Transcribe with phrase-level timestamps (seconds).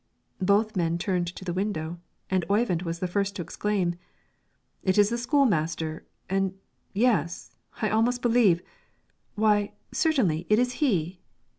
[0.41, 3.93] Both men turned to the window, and Oyvind was the first to exclaim:
[4.81, 6.55] "It is the school master, and
[6.91, 8.63] yes, I almost believe
[9.35, 11.19] why, certainly it is he!"